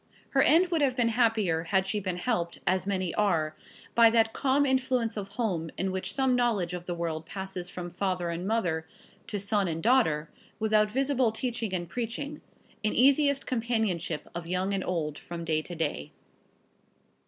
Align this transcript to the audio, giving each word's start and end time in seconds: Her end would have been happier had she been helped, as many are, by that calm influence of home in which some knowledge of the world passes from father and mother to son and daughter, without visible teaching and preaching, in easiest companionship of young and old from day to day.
Her 0.29 0.41
end 0.41 0.69
would 0.69 0.81
have 0.81 0.95
been 0.95 1.09
happier 1.09 1.65
had 1.65 1.85
she 1.85 1.99
been 1.99 2.17
helped, 2.17 2.57
as 2.65 2.87
many 2.87 3.13
are, 3.13 3.55
by 3.93 4.09
that 4.09 4.33
calm 4.33 4.65
influence 4.65 5.15
of 5.15 5.27
home 5.37 5.69
in 5.77 5.91
which 5.91 6.11
some 6.11 6.35
knowledge 6.35 6.73
of 6.73 6.87
the 6.87 6.95
world 6.95 7.27
passes 7.27 7.69
from 7.69 7.87
father 7.91 8.31
and 8.31 8.47
mother 8.47 8.87
to 9.27 9.39
son 9.39 9.67
and 9.67 9.83
daughter, 9.83 10.27
without 10.57 10.89
visible 10.89 11.31
teaching 11.31 11.71
and 11.71 11.87
preaching, 11.87 12.41
in 12.81 12.93
easiest 12.95 13.45
companionship 13.45 14.27
of 14.33 14.47
young 14.47 14.73
and 14.73 14.83
old 14.83 15.19
from 15.19 15.45
day 15.45 15.61
to 15.61 15.75
day. 15.75 16.11